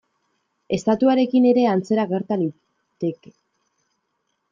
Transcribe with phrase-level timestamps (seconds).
[0.77, 3.35] Estatuarekin ere antzera gerta liteke.